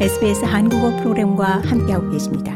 SBS 0.00 0.44
한국어 0.44 0.90
프로그램과 0.96 1.62
함께하고 1.62 2.10
계십니다. 2.10 2.52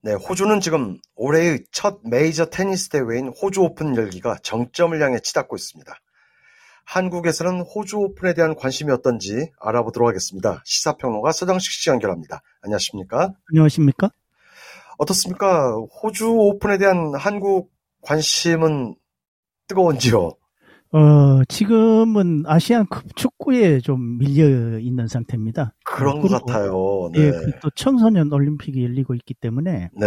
네, 0.00 0.14
호주는 0.14 0.60
지금 0.60 0.96
올해의 1.16 1.64
첫 1.72 1.98
메이저 2.04 2.46
테니스 2.46 2.88
대회인 2.88 3.28
호주 3.28 3.62
오픈 3.62 3.96
열기가 3.96 4.36
정점을 4.44 5.02
향해 5.02 5.18
치닫고 5.18 5.56
있습니다. 5.56 5.92
한국에서는 6.84 7.62
호주 7.62 7.96
오픈에 7.98 8.34
대한 8.34 8.54
관심이 8.54 8.92
어떤지 8.92 9.50
알아보도록 9.60 10.08
하겠습니다. 10.08 10.62
시사평론가 10.64 11.32
서정식 11.32 11.72
씨 11.72 11.90
연결합니다. 11.90 12.42
안녕하십니까? 12.62 13.32
안녕하십니까? 13.50 14.10
어떻습니까? 14.98 15.72
호주 16.00 16.28
오픈에 16.30 16.78
대한 16.78 17.12
한국 17.16 17.72
관심은 18.02 18.94
뜨거운지요? 19.66 20.36
어, 20.92 21.44
지금은 21.48 22.44
아시안컵 22.46 23.14
축구에 23.14 23.78
좀 23.80 24.18
밀려 24.18 24.78
있는 24.78 25.06
상태입니다. 25.06 25.72
그런 25.84 26.20
것 26.20 26.28
같아요. 26.28 27.10
네. 27.12 27.26
예, 27.26 27.32
또 27.62 27.70
청소년 27.76 28.32
올림픽이 28.32 28.82
열리고 28.82 29.14
있기 29.14 29.34
때문에. 29.34 29.90
네. 29.92 30.06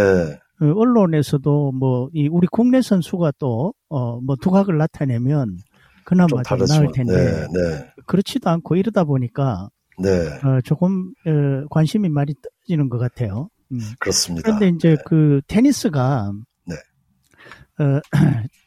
어, 0.60 0.66
언론에서도 0.66 1.72
뭐, 1.72 2.10
이 2.12 2.28
우리 2.28 2.46
국내 2.50 2.82
선수가 2.82 3.32
또, 3.38 3.72
어, 3.88 4.20
뭐 4.20 4.36
두각을 4.36 4.76
나타내면 4.76 5.58
그나마 6.04 6.42
좀, 6.42 6.58
좀 6.58 6.66
나을 6.66 6.92
텐데. 6.92 7.14
네, 7.14 7.46
네. 7.52 7.86
그렇지도 8.06 8.50
않고 8.50 8.76
이러다 8.76 9.04
보니까. 9.04 9.70
네. 9.98 10.10
어, 10.10 10.60
조금, 10.64 11.12
어, 11.26 11.66
관심이 11.70 12.08
많이 12.10 12.34
떨어지는 12.34 12.90
것 12.90 12.98
같아요. 12.98 13.48
음. 13.72 13.78
그렇습니다. 13.98 14.44
그런데 14.44 14.68
이제 14.68 14.96
네. 14.96 15.02
그 15.06 15.40
테니스가. 15.46 16.32
네. 16.66 16.74
어, 17.82 18.00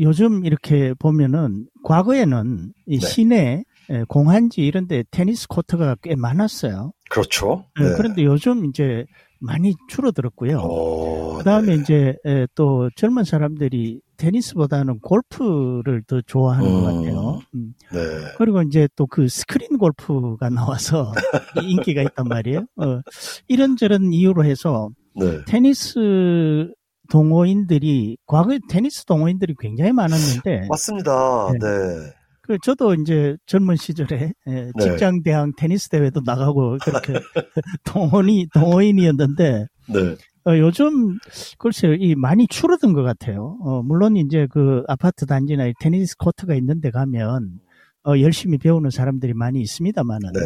요즘 0.00 0.44
이렇게 0.44 0.94
보면은 0.94 1.66
과거에는 1.84 2.72
이 2.86 2.98
네. 2.98 3.06
시내 3.06 3.64
공한지 4.08 4.62
이런 4.62 4.86
데 4.88 5.04
테니스 5.10 5.48
코트가 5.48 5.96
꽤 6.02 6.16
많았어요. 6.16 6.92
그렇죠. 7.10 7.66
네. 7.78 7.94
그런데 7.96 8.24
요즘 8.24 8.64
이제 8.64 9.04
많이 9.40 9.74
줄어들었고요. 9.88 10.58
오, 10.58 11.34
그다음에 11.38 11.76
네. 11.76 11.82
이제 11.82 12.14
또 12.54 12.88
젊은 12.96 13.24
사람들이 13.24 14.00
테니스보다는 14.16 15.00
골프를 15.00 16.02
더 16.06 16.20
좋아하는 16.22 16.66
음, 16.68 16.72
것 16.72 16.82
같아요. 16.86 17.40
음. 17.54 17.74
네. 17.92 17.98
그리고 18.38 18.62
이제 18.62 18.88
또 18.96 19.06
그 19.06 19.28
스크린 19.28 19.76
골프가 19.76 20.48
나와서 20.48 21.12
인기가 21.62 22.02
있단 22.02 22.26
말이에요. 22.26 22.60
어, 22.76 23.00
이런저런 23.48 24.12
이유로 24.12 24.44
해서 24.44 24.88
네. 25.14 25.44
테니스 25.46 26.72
동호인들이 27.10 28.16
과거에 28.26 28.58
테니스 28.68 29.04
동호인들이 29.04 29.54
굉장히 29.58 29.92
많았는데 29.92 30.68
맞습니다. 30.70 31.52
네. 31.52 31.58
네. 31.58 32.12
그 32.42 32.58
저도 32.62 32.94
이제 32.94 33.36
젊은 33.46 33.76
시절에 33.76 34.32
예, 34.48 34.52
네. 34.52 34.72
직장 34.78 35.22
대항 35.22 35.52
테니스 35.56 35.88
대회도 35.88 36.20
나가고 36.24 36.78
그렇게 36.82 37.14
동호인이 37.84 38.48
동호인이었는데 38.52 39.66
네. 39.88 40.16
어, 40.46 40.58
요즘 40.58 41.18
글쎄요 41.58 41.94
이 41.94 42.14
많이 42.14 42.46
줄어든 42.46 42.92
것 42.92 43.02
같아요. 43.02 43.56
어, 43.62 43.82
물론 43.82 44.16
이제 44.16 44.46
그 44.50 44.82
아파트 44.88 45.24
단지나 45.24 45.72
테니스 45.80 46.16
코트가 46.18 46.54
있는데 46.56 46.90
가면 46.90 47.60
어, 48.06 48.18
열심히 48.20 48.58
배우는 48.58 48.90
사람들이 48.90 49.32
많이 49.32 49.60
있습니다만은 49.62 50.32
네. 50.34 50.40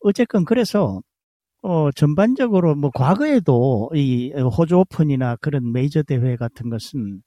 어쨌건 0.00 0.44
그래서 0.46 1.02
어, 1.62 1.90
전반적으로 1.92 2.74
뭐 2.74 2.90
과거에도 2.94 3.90
이 3.94 4.32
호주 4.32 4.76
오픈이나 4.76 5.36
그런 5.36 5.72
메이저 5.72 6.02
대회 6.02 6.36
같은 6.36 6.70
것은 6.70 7.22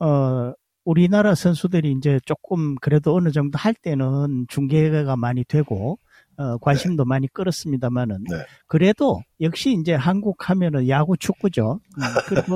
어, 0.00 0.52
우리나라 0.84 1.34
선수들이 1.34 1.92
이제 1.92 2.18
조금 2.24 2.74
그래도 2.76 3.14
어느 3.14 3.30
정도 3.30 3.58
할 3.58 3.74
때는 3.74 4.46
중계가 4.48 5.16
많이 5.16 5.44
되고 5.44 5.98
어, 6.38 6.56
관심도 6.58 7.04
네. 7.04 7.08
많이 7.08 7.28
끌었습니다만은 7.28 8.24
네. 8.30 8.36
그래도 8.66 9.20
역시 9.40 9.76
이제 9.78 9.92
한국 9.94 10.48
하면은 10.48 10.88
야구 10.88 11.16
축구죠. 11.16 11.80
음, 11.98 12.02
그리고 12.26 12.54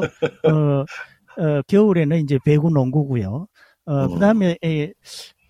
어, 0.49 0.85
어, 1.43 1.63
겨울에는 1.67 2.19
이제 2.21 2.39
배구 2.45 2.71
농구고요. 2.71 3.47
어, 3.85 4.05
음. 4.05 4.15
그다음에 4.15 4.57
에, 4.65 4.93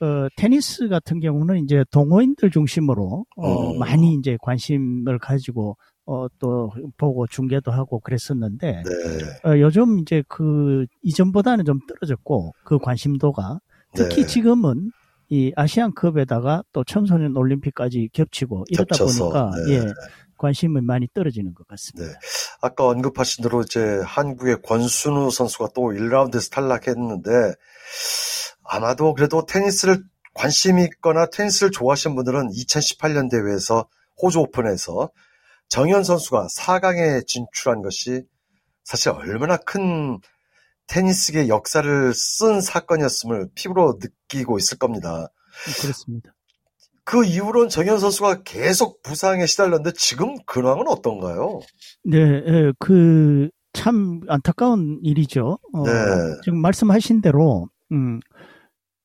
어, 0.02 0.28
테니스 0.36 0.88
같은 0.88 1.20
경우는 1.20 1.62
이제 1.62 1.84
동호인들 1.92 2.50
중심으로 2.50 3.24
어, 3.36 3.48
어. 3.48 3.74
많이 3.78 4.14
이제 4.14 4.36
관심을 4.42 5.20
가지고 5.20 5.76
어, 6.04 6.26
또 6.40 6.72
보고 6.96 7.28
중계도 7.28 7.70
하고 7.70 8.00
그랬었는데 8.00 8.82
네. 8.82 9.48
어, 9.48 9.58
요즘 9.60 10.00
이제 10.00 10.24
그 10.26 10.86
이전보다는 11.02 11.64
좀 11.64 11.78
떨어졌고 11.86 12.52
그 12.64 12.78
관심도가 12.78 13.60
특히 13.94 14.22
네. 14.22 14.26
지금은 14.26 14.90
이 15.28 15.52
아시안컵에다가 15.54 16.64
또 16.72 16.82
청소년 16.82 17.36
올림픽까지 17.36 18.10
겹치고 18.12 18.64
이러다 18.70 18.96
겹쳐서, 18.96 19.30
보니까 19.30 19.50
네. 19.68 19.74
예 19.74 19.84
관심이 20.36 20.80
많이 20.80 21.06
떨어지는 21.14 21.54
것 21.54 21.66
같습니다. 21.68 22.12
네. 22.12 22.18
아까 22.60 22.88
언급하신 22.88 23.44
대로 23.44 23.62
이제 23.62 24.00
한국의 24.04 24.62
권순우 24.62 25.30
선수가 25.30 25.68
또 25.76 25.92
1라운드에서 25.92 26.50
탈락했는데 26.50 27.54
아마도 28.64 29.14
그래도 29.14 29.44
테니스를 29.46 30.02
관심 30.34 30.78
있거나 30.78 31.26
테니스를 31.26 31.70
좋아하시는 31.70 32.16
분들은 32.16 32.50
2018년 32.50 33.30
대회에서 33.30 33.88
호주 34.20 34.40
오픈에서 34.40 35.10
정현 35.68 36.04
선수가 36.04 36.48
4강에 36.48 37.26
진출한 37.26 37.82
것이 37.82 38.22
사실 38.84 39.10
얼마나 39.10 39.56
큰 39.56 40.18
테니스계 40.86 41.48
역사를 41.48 42.12
쓴 42.14 42.60
사건이었음을 42.60 43.48
피부로 43.54 43.98
느끼고 44.00 44.58
있을 44.58 44.78
겁니다. 44.78 45.28
그렇습니다. 45.80 46.34
그 47.04 47.24
이후로는 47.24 47.68
정현 47.68 47.98
선수가 47.98 48.42
계속 48.44 49.02
부상에 49.02 49.46
시달렸는데 49.46 49.92
지금 49.96 50.36
근황은 50.46 50.86
어떤가요? 50.88 51.60
네, 52.04 52.18
예, 52.18 52.72
그참 52.78 54.20
안타까운 54.28 55.00
일이죠. 55.02 55.58
어, 55.72 55.82
네. 55.84 55.92
지금 56.44 56.60
말씀하신 56.60 57.22
대로 57.22 57.68
음, 57.92 58.20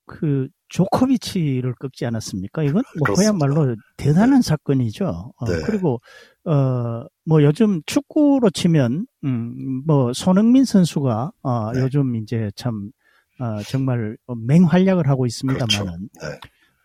그 0.06 0.48
조코비치를 0.70 1.76
꺾지 1.76 2.06
않았습니까? 2.06 2.64
이건 2.64 2.84
뭐 2.98 3.16
그야말로 3.16 3.76
대단한 3.98 4.42
네. 4.42 4.48
사건이죠. 4.48 5.34
어, 5.36 5.46
네. 5.46 5.62
그리고 5.66 6.02
어뭐 6.46 7.44
요즘 7.44 7.82
축구로 7.86 8.50
치면 8.50 9.06
음뭐 9.24 10.14
손흥민 10.14 10.66
선수가 10.66 11.32
어 11.42 11.72
네. 11.74 11.82
요즘 11.82 12.16
이제 12.16 12.50
참 12.56 12.92
어, 13.40 13.62
정말 13.64 14.18
맹활약을 14.48 15.08
하고 15.08 15.26
있습니다만은 15.26 16.10
그렇죠. 16.20 16.32
네. 16.34 16.40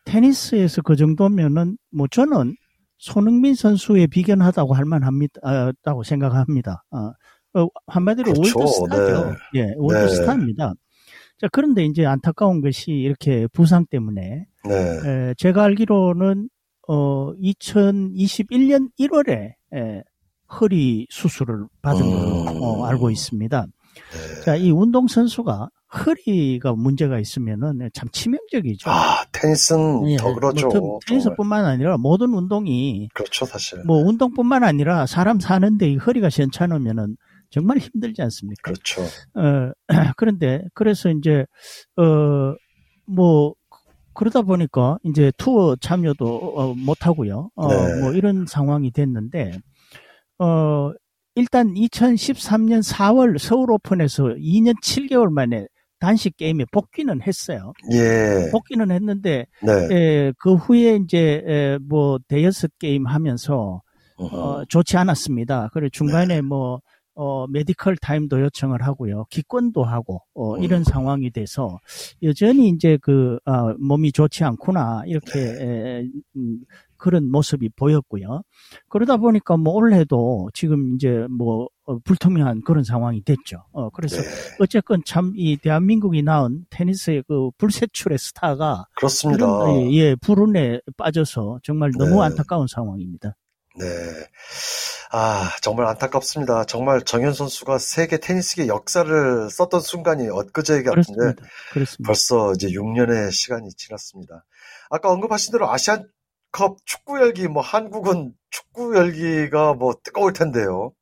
테니스에서 0.04 0.82
그 0.82 0.96
정도면은 0.96 1.76
뭐 1.90 2.06
저는 2.08 2.56
손흥민 2.98 3.54
선수에 3.54 4.06
비견하다고 4.06 4.74
할 4.74 4.84
만합니다. 4.84 5.40
다고 5.82 6.04
생각합니다. 6.04 6.84
어, 6.90 7.60
어 7.60 7.68
한마디로 7.86 8.32
그렇죠. 8.32 8.58
월드스타죠. 8.58 9.30
네. 9.54 9.60
예, 9.60 9.74
월드스타입니다. 9.76 10.74
자, 11.42 11.48
그런데 11.50 11.84
이제 11.84 12.06
안타까운 12.06 12.60
것이 12.60 12.92
이렇게 12.92 13.48
부상 13.48 13.84
때문에 13.84 14.46
네. 14.64 14.74
에, 14.74 15.34
제가 15.36 15.64
알기로는 15.64 16.48
어 16.86 17.32
2021년 17.34 18.90
1월에 19.00 19.54
에, 19.74 20.02
허리 20.60 21.08
수술을 21.10 21.66
받은 21.82 22.00
걸로 22.00 22.42
음. 22.42 22.62
어, 22.62 22.84
알고 22.86 23.10
있습니다. 23.10 23.66
네. 23.66 24.44
자, 24.44 24.54
이 24.54 24.70
운동 24.70 25.08
선수가 25.08 25.68
허리가 26.06 26.74
문제가 26.74 27.18
있으면은 27.18 27.90
참 27.92 28.08
치명적이죠. 28.12 28.88
아, 28.88 29.24
테니스는 29.32 30.10
예, 30.10 30.16
더 30.18 30.32
그렇죠. 30.34 30.68
뭐, 30.68 31.00
테니스뿐만 31.08 31.64
아니라 31.64 31.98
모든 31.98 32.34
운동이 32.34 33.08
그렇죠, 33.14 33.46
사실. 33.46 33.82
뭐 33.84 33.98
운동뿐만 33.98 34.62
아니라 34.62 35.06
사람 35.06 35.40
사는데 35.40 35.90
이 35.90 35.96
허리가 35.96 36.30
시원찮으면은 36.30 37.16
정말 37.52 37.78
힘들지 37.78 38.20
않습니까? 38.22 38.72
그렇죠. 38.72 39.02
어, 39.34 39.72
그런데 40.16 40.64
그래서 40.74 41.10
이제 41.10 41.44
어 41.96 42.54
뭐 43.06 43.54
그러다 44.14 44.42
보니까 44.42 44.98
이제 45.04 45.32
투어 45.36 45.76
참여도 45.76 46.54
어, 46.56 46.74
못 46.74 47.06
하고요. 47.06 47.50
어, 47.54 47.68
네. 47.68 48.00
뭐 48.00 48.12
이런 48.12 48.46
상황이 48.46 48.90
됐는데 48.90 49.58
어 50.38 50.92
일단 51.34 51.72
2013년 51.72 52.82
4월 52.82 53.38
서울 53.38 53.70
오픈에서 53.70 54.24
2년 54.24 54.74
7개월 54.82 55.30
만에 55.30 55.66
단식 55.98 56.36
게임에 56.36 56.64
복귀는 56.72 57.22
했어요. 57.22 57.72
예. 57.92 58.50
복귀는 58.50 58.90
했는데 58.90 59.46
네. 59.62 59.72
에, 59.94 60.32
그 60.38 60.56
후에 60.56 60.96
이제 60.96 61.42
에, 61.46 61.78
뭐 61.78 62.18
대여섯 62.28 62.72
게임 62.78 63.06
하면서 63.06 63.80
어, 64.18 64.64
좋지 64.66 64.96
않았습니다. 64.96 65.70
그리고 65.72 65.88
중간에 65.90 66.34
네. 66.36 66.40
뭐 66.42 66.80
어, 67.14 67.46
medical 67.48 67.96
time도 67.98 68.40
요청을 68.40 68.82
하고요. 68.82 69.26
기권도 69.30 69.84
하고, 69.84 70.22
어, 70.34 70.54
음. 70.56 70.62
이런 70.62 70.82
상황이 70.84 71.30
돼서, 71.30 71.78
여전히 72.22 72.68
이제 72.70 72.98
그, 73.02 73.38
어, 73.44 73.74
몸이 73.78 74.12
좋지 74.12 74.44
않구나, 74.44 75.02
이렇게, 75.06 75.32
네. 75.40 75.64
에, 76.00 76.08
음, 76.36 76.60
그런 76.96 77.30
모습이 77.30 77.68
보였고요. 77.76 78.42
그러다 78.88 79.16
보니까 79.16 79.56
뭐 79.56 79.74
올해도 79.74 80.50
지금 80.54 80.94
이제 80.94 81.26
뭐, 81.36 81.68
어, 81.84 81.98
불투명한 81.98 82.62
그런 82.64 82.84
상황이 82.84 83.22
됐죠. 83.24 83.64
어, 83.72 83.90
그래서 83.90 84.22
네. 84.22 84.28
어쨌건 84.60 85.02
참 85.04 85.32
이 85.36 85.56
대한민국이 85.56 86.22
낳은 86.22 86.64
테니스의 86.70 87.24
그 87.26 87.50
불세출의 87.58 88.18
스타가. 88.18 88.84
그렇습니다. 88.94 89.46
그런, 89.46 89.92
예, 89.92 90.14
불운에 90.14 90.80
빠져서 90.96 91.58
정말 91.64 91.90
너무 91.98 92.20
네. 92.20 92.26
안타까운 92.26 92.68
상황입니다. 92.68 93.34
네. 93.80 93.84
아, 95.14 95.50
정말 95.60 95.86
안타깝습니다. 95.88 96.64
정말 96.64 97.02
정현 97.02 97.34
선수가 97.34 97.76
세계 97.76 98.16
테니스계 98.18 98.66
역사를 98.66 99.50
썼던 99.50 99.82
순간이 99.82 100.28
엊그제 100.30 100.82
같은데 100.82 101.12
그렇습니다. 101.12 101.42
그렇습니다. 101.70 102.06
벌써 102.06 102.52
이제 102.54 102.68
6년의 102.68 103.30
시간이 103.30 103.74
지났습니다. 103.76 104.46
아까 104.88 105.10
언급하신 105.10 105.52
대로 105.52 105.70
아시안컵 105.70 106.78
축구 106.86 107.20
열기 107.20 107.46
뭐 107.46 107.62
한국은 107.62 108.32
축구 108.50 108.96
열기가 108.96 109.74
뭐 109.74 109.92
뜨거울 110.02 110.32
텐데요. 110.32 110.92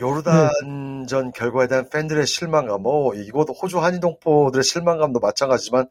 요르단전 0.00 1.24
네. 1.26 1.30
결과에 1.34 1.68
대한 1.68 1.90
팬들의 1.90 2.26
실망감, 2.26 2.80
뭐 2.80 3.14
이곳 3.14 3.48
호주 3.50 3.80
한인동포들의 3.80 4.64
실망감도 4.64 5.20
마찬가지지만 5.20 5.88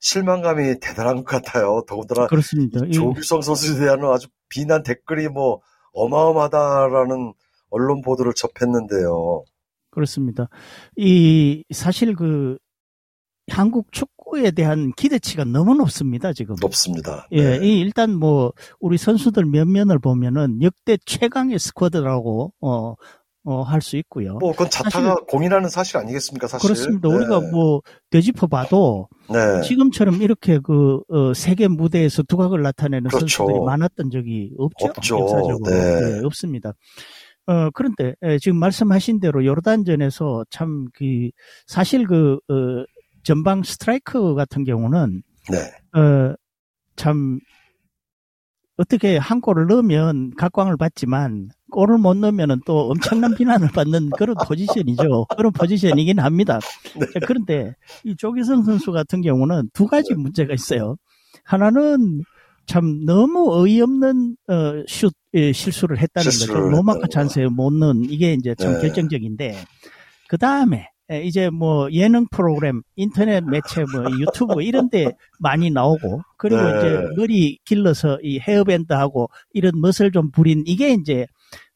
실망감이 0.00 0.80
대단한 0.80 1.22
것 1.22 1.26
같아요. 1.26 1.84
더군다나 1.86 2.26
그렇습니다. 2.26 2.80
조규성 2.92 3.42
선수에 3.42 3.78
대한 3.78 4.04
아주 4.06 4.26
비난 4.48 4.82
댓글이 4.82 5.28
뭐 5.28 5.60
어마어마하다라는 5.92 7.32
언론 7.70 8.02
보도를 8.02 8.32
접했는데요. 8.34 9.44
그렇습니다. 9.90 10.48
이 10.96 11.64
사실 11.72 12.14
그 12.14 12.58
한국 13.50 13.90
축구에 13.92 14.52
대한 14.52 14.92
기대치가 14.92 15.44
너무 15.44 15.74
높습니다, 15.74 16.32
지금. 16.32 16.54
높습니다. 16.60 17.26
예, 17.32 17.58
네. 17.58 17.66
이 17.66 17.80
일단 17.80 18.14
뭐 18.14 18.52
우리 18.78 18.96
선수들 18.96 19.44
몇 19.44 19.66
면을 19.66 19.98
보면은 19.98 20.62
역대 20.62 20.96
최강의 21.04 21.58
스쿼드라고 21.58 22.52
어 22.60 22.94
어, 23.44 23.62
할 23.62 23.80
수 23.80 23.96
있고요. 23.96 24.34
뭐, 24.38 24.52
그건 24.52 24.68
자타가 24.68 24.90
사실, 24.90 25.26
공인하는 25.26 25.68
사실 25.70 25.96
아니겠습니까, 25.96 26.46
사실? 26.46 26.66
그렇습니다. 26.68 27.08
네. 27.08 27.14
우리가 27.14 27.40
뭐, 27.50 27.80
되짚어 28.10 28.46
봐도, 28.48 29.08
네. 29.30 29.62
지금처럼 29.62 30.20
이렇게 30.20 30.58
그, 30.58 31.00
어, 31.08 31.32
세계 31.34 31.66
무대에서 31.66 32.22
두각을 32.24 32.60
나타내는 32.62 33.08
그렇죠. 33.08 33.26
선수들이 33.44 33.64
많았던 33.64 34.10
적이 34.10 34.52
없죠. 34.58 34.86
없죠. 34.88 35.18
역사적으로. 35.20 35.58
네. 35.64 36.00
네, 36.18 36.20
없습니다. 36.24 36.74
어, 37.46 37.70
그런데, 37.70 38.14
에, 38.22 38.32
예, 38.34 38.38
지금 38.38 38.58
말씀하신 38.58 39.20
대로 39.20 39.44
요르단전에서 39.44 40.44
참 40.50 40.86
그, 40.92 41.30
사실 41.66 42.06
그, 42.06 42.34
어, 42.48 42.84
전방 43.22 43.62
스트라이크 43.62 44.34
같은 44.34 44.64
경우는, 44.64 45.22
네. 45.50 45.98
어, 45.98 46.34
참, 46.96 47.40
어떻게 48.76 49.16
한 49.18 49.40
골을 49.40 49.66
넣으면 49.66 50.32
각광을 50.36 50.76
받지만 50.76 51.48
골을 51.80 51.96
못 51.96 52.14
넣으면 52.18 52.60
또 52.66 52.90
엄청난 52.90 53.34
비난을 53.34 53.68
받는 53.68 54.10
그런 54.10 54.36
포지션이죠. 54.46 55.26
그런 55.34 55.50
포지션이긴 55.50 56.18
합니다. 56.18 56.60
네. 56.98 57.06
그런데 57.26 57.74
이 58.04 58.14
조기성 58.16 58.64
선수 58.64 58.92
같은 58.92 59.22
경우는 59.22 59.70
두 59.72 59.86
가지 59.86 60.12
문제가 60.14 60.52
있어요. 60.52 60.96
하나는 61.42 62.20
참 62.66 63.06
너무 63.06 63.50
어이없는 63.54 64.36
어, 64.48 64.82
슛 64.86 65.14
예, 65.32 65.52
실수를 65.52 65.98
했다는 65.98 66.30
거죠. 66.30 66.52
로마카 66.52 67.06
찬스에 67.10 67.46
못 67.46 67.72
넣은 67.72 68.04
이게 68.10 68.34
이제 68.34 68.54
참 68.58 68.74
네. 68.74 68.80
결정적인데 68.80 69.56
그 70.28 70.36
다음에 70.36 70.88
예, 71.10 71.22
이제 71.22 71.48
뭐 71.48 71.90
예능 71.92 72.26
프로그램, 72.30 72.82
인터넷 72.94 73.42
매체, 73.42 73.84
뭐 73.90 74.04
유튜브 74.18 74.62
이런데 74.62 75.12
많이 75.38 75.70
나오고 75.70 76.20
그리고 76.36 76.60
네. 76.60 76.78
이제 76.78 77.06
머리 77.16 77.58
길러서 77.64 78.18
이 78.22 78.38
헤어밴드하고 78.38 79.30
이런 79.54 79.80
멋을 79.80 80.12
좀 80.12 80.30
부린 80.30 80.62
이게 80.66 80.92
이제 80.92 81.26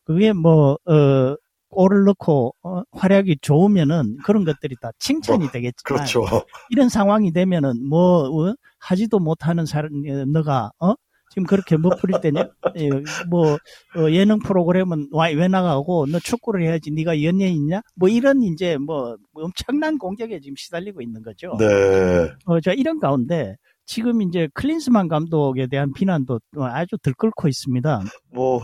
그게 0.04 0.32
뭐 0.32 0.78
어. 0.86 1.36
골을 1.74 2.04
넣고 2.04 2.54
어, 2.62 2.82
활약이 2.92 3.38
좋으면은 3.42 4.16
그런 4.24 4.44
것들이 4.44 4.76
다 4.80 4.92
칭찬이 4.98 5.44
뭐, 5.44 5.50
되겠지만 5.50 5.96
그렇죠. 5.98 6.24
이런 6.70 6.88
상황이 6.88 7.32
되면은 7.32 7.88
뭐 7.88 8.28
어, 8.28 8.54
하지도 8.78 9.18
못하는 9.18 9.66
사람 9.66 9.90
어, 10.08 10.24
너가 10.26 10.70
어 10.78 10.94
지금 11.30 11.46
그렇게 11.46 11.76
못 11.76 11.96
부릴 12.00 12.20
때냐? 12.20 12.48
예, 12.78 12.90
뭐 13.28 13.54
어, 13.96 14.10
예능 14.10 14.38
프로그램은 14.38 15.08
왜 15.36 15.48
나가고 15.48 16.06
너 16.06 16.20
축구를 16.20 16.62
해야지 16.62 16.92
네가 16.92 17.24
연예인 17.24 17.56
있냐? 17.56 17.80
뭐 17.96 18.08
이런 18.08 18.42
이제 18.42 18.78
뭐 18.78 19.16
엄청난 19.34 19.98
공격에 19.98 20.38
지금 20.38 20.54
시달리고 20.56 21.02
있는 21.02 21.22
거죠. 21.22 21.56
네. 21.58 22.30
어, 22.44 22.60
자 22.60 22.72
이런 22.72 23.00
가운데 23.00 23.56
지금 23.84 24.22
이제 24.22 24.48
클린스만 24.54 25.08
감독에 25.08 25.66
대한 25.66 25.92
비난도 25.92 26.38
아주 26.56 26.96
들끓고 27.02 27.48
있습니다. 27.48 28.02
뭐 28.32 28.62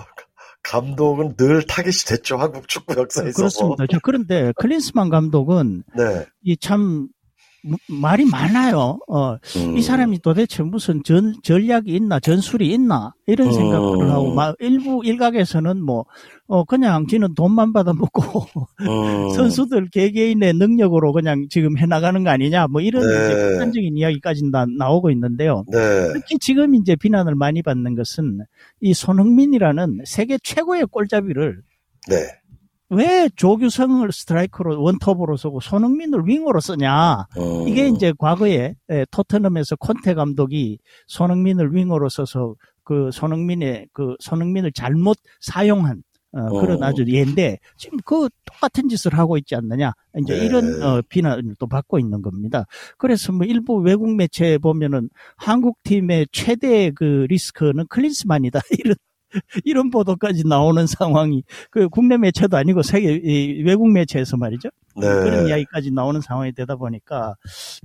감독은 0.62 1.36
늘 1.36 1.66
타깃이 1.66 2.06
됐죠 2.06 2.36
한국 2.36 2.68
축구 2.68 2.94
역사에서. 2.98 3.36
그렇습니다. 3.36 3.86
자, 3.86 3.98
그런데 4.02 4.52
클린스만 4.56 5.08
감독은 5.08 5.84
네. 5.96 6.26
이참 6.42 7.08
말이 7.88 8.24
많아요. 8.24 8.98
어, 9.08 9.34
음. 9.34 9.76
이 9.76 9.82
사람이 9.82 10.20
도대체 10.20 10.62
무슨 10.62 11.02
전, 11.04 11.34
전략이 11.42 11.94
있나, 11.94 12.18
전술이 12.18 12.72
있나, 12.72 13.14
이런 13.26 13.48
음. 13.48 13.52
생각을 13.52 14.10
하고, 14.10 14.34
막, 14.34 14.56
일부 14.60 15.02
일각에서는 15.04 15.82
뭐, 15.82 16.06
어, 16.46 16.64
그냥 16.64 17.06
지는 17.06 17.34
돈만 17.34 17.72
받아먹고, 17.72 18.22
음. 18.80 19.28
선수들 19.36 19.90
개개인의 19.90 20.54
능력으로 20.54 21.12
그냥 21.12 21.46
지금 21.50 21.76
해나가는 21.76 22.22
거 22.24 22.30
아니냐, 22.30 22.66
뭐 22.68 22.80
이런 22.80 23.06
네. 23.06 23.08
이제 23.08 23.34
극단적인 23.34 23.96
이야기까지 23.96 24.50
다 24.50 24.64
나오고 24.78 25.10
있는데요. 25.10 25.64
네. 25.70 25.78
특히 26.14 26.38
지금 26.38 26.74
이제 26.74 26.96
비난을 26.96 27.34
많이 27.34 27.62
받는 27.62 27.94
것은 27.94 28.40
이 28.80 28.94
손흥민이라는 28.94 30.02
세계 30.06 30.38
최고의 30.42 30.86
골잡이를 30.90 31.62
네. 32.08 32.16
왜 32.90 33.28
조규성을 33.36 34.10
스트라이커로 34.10 34.82
원톱으로 34.82 35.36
쓰고 35.36 35.60
손흥민을 35.60 36.22
윙으로 36.26 36.60
쓰냐? 36.60 37.26
어. 37.36 37.66
이게 37.68 37.88
이제 37.88 38.12
과거에 38.18 38.74
예, 38.90 39.06
토트넘에서 39.10 39.76
콘테 39.76 40.14
감독이 40.14 40.78
손흥민을 41.06 41.74
윙으로 41.74 42.08
써서 42.08 42.54
그 42.82 43.10
손흥민의 43.12 43.86
그 43.92 44.16
손흥민을 44.18 44.72
잘못 44.72 45.18
사용한 45.40 46.02
어, 46.32 46.60
그런 46.60 46.82
어. 46.82 46.86
아주 46.86 47.04
예인데 47.06 47.58
지금 47.76 47.98
그 48.04 48.28
똑같은 48.44 48.88
짓을 48.88 49.18
하고 49.18 49.36
있지 49.36 49.54
않느냐 49.56 49.92
이제 50.18 50.38
네. 50.38 50.44
이런 50.44 50.82
어, 50.82 51.02
비난을 51.08 51.56
또 51.58 51.66
받고 51.66 51.98
있는 51.98 52.22
겁니다. 52.22 52.66
그래서 52.98 53.32
뭐 53.32 53.46
일부 53.46 53.76
외국 53.76 54.14
매체에 54.14 54.58
보면은 54.58 55.10
한국 55.36 55.82
팀의 55.82 56.26
최대 56.32 56.90
그 56.90 57.26
리스크는 57.28 57.86
클린스만이다 57.88 58.60
이런 58.78 58.96
이런 59.64 59.90
보도까지 59.90 60.46
나오는 60.46 60.86
상황이 60.86 61.42
그 61.70 61.88
국내 61.88 62.16
매체도 62.16 62.56
아니고 62.56 62.82
세계 62.82 63.20
외국 63.64 63.90
매체에서 63.90 64.36
말이죠. 64.36 64.68
네. 64.96 65.06
그런 65.06 65.46
이야기까지 65.48 65.90
나오는 65.92 66.20
상황이 66.20 66.52
되다 66.52 66.76
보니까 66.76 67.34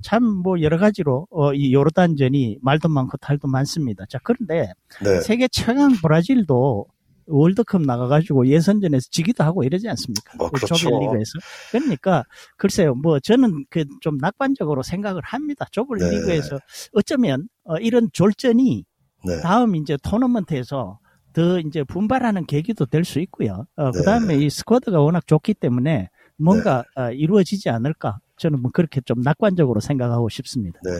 참 0.02 0.22
뭐 0.42 0.60
여러 0.60 0.76
가지로 0.78 1.26
어, 1.30 1.54
이 1.54 1.72
요르단전이 1.72 2.58
말도 2.62 2.88
많고 2.88 3.16
탈도 3.18 3.48
많습니다. 3.48 4.04
자 4.08 4.18
그런데 4.22 4.72
네. 5.02 5.20
세계 5.20 5.48
최강 5.48 5.92
브라질도 5.92 6.86
월드컵 7.28 7.82
나가가지고 7.82 8.46
예선전에서 8.48 9.08
지기도 9.10 9.42
하고 9.44 9.64
이러지 9.64 9.88
않습니까? 9.88 10.36
뭐, 10.38 10.48
그렇죠. 10.50 10.74
조별리그에서. 10.76 11.32
그러니까 11.72 12.22
글쎄요, 12.56 12.94
뭐 12.94 13.18
저는 13.20 13.64
그 13.70 13.84
좀 14.00 14.16
낙관적으로 14.18 14.82
생각을 14.84 15.22
합니다. 15.24 15.66
조별리그에서 15.72 16.50
네. 16.56 16.60
어쩌면 16.92 17.48
어, 17.64 17.76
이런 17.78 18.08
졸전이 18.12 18.84
네. 19.24 19.40
다음 19.42 19.74
이제 19.76 19.96
토너먼트에서 20.04 20.98
더 21.36 21.58
이제 21.60 21.84
분발하는 21.84 22.46
계기도 22.46 22.86
될 22.86 23.04
수 23.04 23.20
있고요. 23.20 23.66
어, 23.76 23.90
그 23.90 24.02
다음에 24.02 24.36
이 24.36 24.48
스쿼드가 24.48 25.00
워낙 25.00 25.26
좋기 25.26 25.52
때문에 25.54 26.08
뭔가 26.38 26.84
네. 26.96 27.02
어, 27.02 27.10
이루어지지 27.12 27.68
않을까. 27.68 28.18
저는 28.38 28.60
뭐 28.62 28.70
그렇게 28.72 29.00
좀 29.02 29.20
낙관적으로 29.20 29.80
생각하고 29.80 30.28
싶습니다. 30.30 30.80
네. 30.82 30.90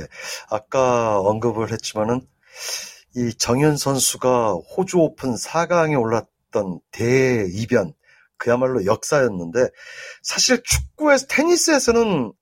아까 0.51 1.19
언급을 1.21 1.73
했지만은 1.73 2.21
이 3.17 3.33
정현 3.33 3.79
선수가 3.79 4.53
호주 4.77 4.99
오픈 4.99 5.35
4강에 5.35 5.99
올랐던 5.99 6.81
대이변, 6.91 7.95
그야말로 8.37 8.85
역사였는데 8.85 9.69
사실 10.23 10.63
축구에서 10.63 11.27
테니스에서는 11.29 12.33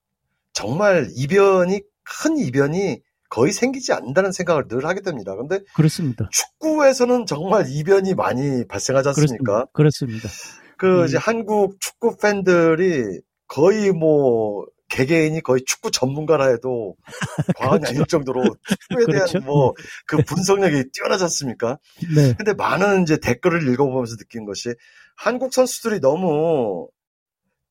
정말 0.53 1.09
이변이 1.15 1.81
큰 2.03 2.37
이변이 2.39 3.01
거의 3.35 3.51
생기지 3.51 3.93
않는다는 3.93 4.31
생각을 4.31 4.69
늘 4.69 4.87
하게 4.87 5.01
됩니다. 5.01 5.33
그런데 5.33 5.59
그렇습니다. 5.75 6.29
축구에서는 6.31 7.27
정말 7.27 7.65
이변이 7.69 8.15
많이 8.15 8.65
발생하지 8.69 9.09
않습니까? 9.09 9.67
그렇습니다. 9.73 10.29
그 10.79 11.01
음. 11.01 11.07
이제 11.07 11.19
한국 11.19 11.81
축구 11.81 12.17
팬들이 12.17 13.21
거의 13.49 13.91
뭐 13.91 14.65
개개인이 14.89 15.41
거의 15.41 15.65
축구 15.67 15.91
전문가라 15.91 16.47
해도 16.47 16.95
과언이 17.59 17.81
그렇죠. 17.81 17.97
아닐 17.97 18.07
정도로 18.07 18.45
축구에 18.45 19.05
그렇죠. 19.05 19.33
대한 19.33 19.47
뭐그 19.47 20.23
분석력이 20.29 20.91
뛰어나지 20.93 21.25
않습니까? 21.25 21.79
네. 22.15 22.35
근데 22.35 22.55
많은 22.55 23.03
이제 23.03 23.17
댓글을 23.17 23.69
읽어보면서 23.69 24.15
느낀 24.17 24.45
것이 24.45 24.73
한국 25.17 25.53
선수들이 25.53 25.99
너무 25.99 26.87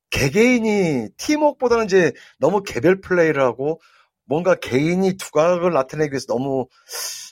개개인이 0.09 1.07
팀워크보다는 1.15 1.85
이제 1.85 2.11
너무 2.37 2.63
개별 2.63 2.99
플레이를 2.99 3.41
하고 3.41 3.79
뭔가 4.25 4.55
개인이 4.55 5.15
두각을 5.17 5.73
나타내기 5.73 6.13
위해서 6.13 6.27
너무 6.27 6.67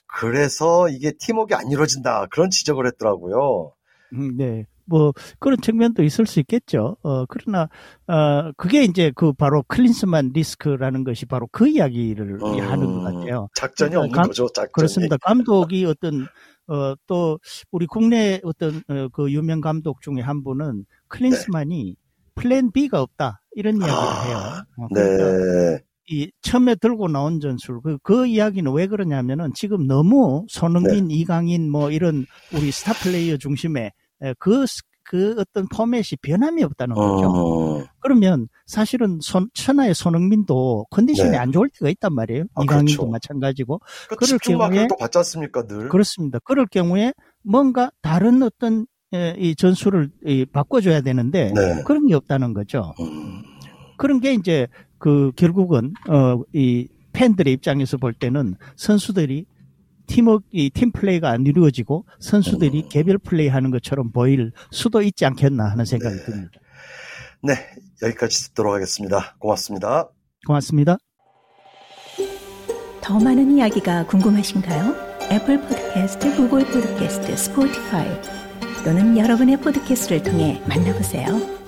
그래서 0.08 0.90
이게 0.90 1.14
팀워크가 1.18 1.60
안 1.60 1.72
이루어진다 1.72 2.28
그런 2.32 2.50
지적을 2.50 2.86
했더라고요. 2.88 3.74
음, 4.14 4.36
네. 4.38 4.66
뭐 4.86 5.14
그런 5.40 5.62
측면도 5.62 6.04
있을 6.04 6.26
수 6.26 6.42
있겠죠. 6.42 6.98
어 7.02 7.26
그러나 7.28 7.70
어 8.08 8.52
그게 8.58 8.84
이제 8.84 9.12
그 9.16 9.32
바로 9.32 9.64
클린스만 9.68 10.32
리스크라는 10.34 11.06
것이 11.06 11.26
바로 11.26 11.48
그 11.52 11.68
이야기를 11.70 12.40
음, 12.44 12.60
하는 12.60 12.94
것 12.94 13.02
같아요. 13.02 13.48
작전이 13.56 13.92
그러니까 13.92 14.00
없는 14.00 14.16
감, 14.16 14.28
거죠. 14.28 14.48
작전이. 14.48 14.72
그렇습니다. 14.74 15.18
감독이 15.18 15.86
어떤 15.86 16.28
어, 16.68 16.96
또 17.08 17.40
우리 17.72 17.86
국내 17.86 18.42
어떤 18.44 18.82
어, 18.90 19.08
그 19.14 19.32
유명 19.32 19.62
감독 19.62 20.02
중에 20.02 20.22
한 20.22 20.44
분은 20.44 20.86
클린스만이 21.08 21.84
네. 21.86 21.96
plan 22.36 22.72
B가 22.72 23.02
없다 23.02 23.42
이런 23.54 23.78
이야기를 23.78 23.98
아, 23.98 24.22
해요. 24.24 24.38
어, 24.78 24.88
그러니까 24.94 25.32
네. 25.32 25.80
이 26.12 26.30
처음에 26.42 26.76
들고 26.76 27.08
나온 27.08 27.40
전술 27.40 27.80
그, 27.82 27.98
그 28.04 28.28
이야기는 28.28 28.72
왜 28.74 28.88
그러냐면은 28.88 29.52
지금 29.56 29.88
너무 29.88 30.46
손흥민, 30.50 31.08
네. 31.08 31.16
이강인 31.16 31.72
뭐 31.72 31.90
이런 31.90 32.26
우리 32.54 32.70
스타 32.72 32.92
플레이어 32.94 33.38
중심에 33.38 33.92
그그 34.40 35.36
어떤 35.40 35.68
포맷이 35.70 36.18
변함이 36.22 36.64
없다는 36.64 36.96
거죠. 36.96 37.30
어... 37.30 37.84
그러면 38.02 38.50
사실은 38.66 39.20
손, 39.22 39.50
천하의 39.54 39.96
손흥민도 39.96 40.88
컨디션이 40.90 41.32
네. 41.32 41.38
안 41.38 41.52
좋을 41.52 41.70
때가 41.70 41.90
있단 41.90 42.14
말이에요. 42.14 42.44
아, 42.56 42.64
이강인도 42.64 43.04
그렇죠. 43.04 43.10
마찬가지고. 43.10 43.80
그 44.10 44.16
그럴 44.18 44.38
경우에 44.38 44.88
또 44.88 44.98
봤지 44.98 45.18
않습니까, 45.18 45.66
늘? 45.66 45.88
그렇습니다. 45.90 46.40
그럴 46.44 46.66
경우에 46.66 47.14
뭔가 47.42 47.90
다른 48.02 48.44
어떤 48.44 48.86
이 49.38 49.56
전술을 49.56 50.12
바꿔줘야 50.52 51.02
되는데 51.02 51.54
네. 51.54 51.84
그런 51.86 52.06
게 52.06 52.16
없다는 52.16 52.54
거죠. 52.54 52.94
음... 53.00 53.44
그런 53.98 54.20
게 54.20 54.34
이제 54.34 54.68
그 55.02 55.32
결국은 55.36 55.94
어 56.08 56.44
이 56.54 56.88
팬들의 57.14 57.52
입장에서 57.54 57.98
볼 57.98 58.14
때는 58.14 58.56
선수들이 58.76 59.46
팀워크, 60.08 60.46
팀 60.74 60.92
플레이가 60.92 61.30
안 61.30 61.46
이루어지고 61.46 62.06
선수들이 62.20 62.84
음. 62.84 62.90
개별 62.90 63.18
플레이 63.18 63.48
하는 63.48 63.72
것처럼 63.72 64.12
보일 64.12 64.52
수도 64.72 65.02
있지 65.02 65.26
않겠나 65.26 65.66
하는 65.72 65.86
생각이 65.86 66.16
네. 66.16 66.24
듭니다. 66.24 66.52
네, 67.44 67.54
여기까지 68.02 68.50
듣도록 68.50 68.74
하겠습니다. 68.74 69.36
고맙습니다. 69.40 70.10
고맙습니다. 70.46 70.98
더 73.02 73.20
많은 73.20 73.58
이야기가 73.58 74.06
궁금하신가요? 74.08 74.96
Apple 75.32 75.62
Podcast, 75.62 76.36
Google 76.36 76.66
Podcast, 76.66 77.36
Spotify 77.38 78.08
또는 78.84 79.18
여러분의 79.18 79.58
podcast를 79.58 80.24
통해 80.24 80.62
만나보세요. 80.68 81.61